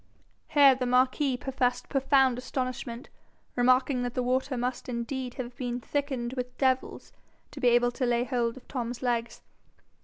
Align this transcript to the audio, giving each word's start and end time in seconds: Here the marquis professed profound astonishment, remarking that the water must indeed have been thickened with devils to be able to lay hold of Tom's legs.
Here 0.47 0.73
the 0.73 0.87
marquis 0.87 1.37
professed 1.37 1.87
profound 1.87 2.39
astonishment, 2.39 3.09
remarking 3.55 4.01
that 4.01 4.15
the 4.15 4.23
water 4.23 4.57
must 4.57 4.89
indeed 4.89 5.35
have 5.35 5.55
been 5.55 5.79
thickened 5.79 6.33
with 6.33 6.57
devils 6.57 7.11
to 7.51 7.59
be 7.59 7.67
able 7.67 7.91
to 7.91 8.07
lay 8.07 8.23
hold 8.23 8.57
of 8.57 8.67
Tom's 8.67 9.03
legs. 9.03 9.43